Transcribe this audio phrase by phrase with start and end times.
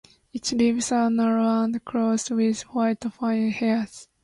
[0.33, 4.07] Its leaves are narrow and clothed with white fine hairs.